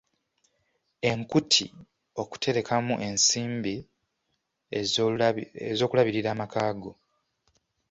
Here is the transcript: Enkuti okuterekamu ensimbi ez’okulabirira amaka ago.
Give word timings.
Enkuti 1.09 1.65
okuterekamu 2.21 2.93
ensimbi 3.07 3.75
ez’okulabirira 5.71 6.29
amaka 6.35 6.59
ago. 6.69 6.91